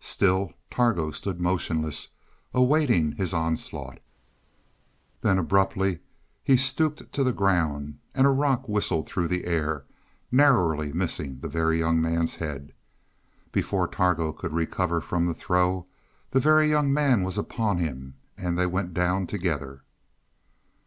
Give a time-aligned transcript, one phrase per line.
[0.00, 2.08] Still Targo stood motionless,
[2.52, 4.00] awaiting his onslaught.
[5.22, 6.00] Then abruptly
[6.44, 9.86] he stooped to the ground, and a rock whistled through the air,
[10.30, 12.74] narrowly missing the Very Young Man's head.
[13.50, 15.86] Before Targo could recover from the throw
[16.32, 19.84] the Very Young Man was upon him, and they went down together.